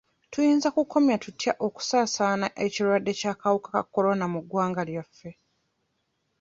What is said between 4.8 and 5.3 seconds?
lyaffe?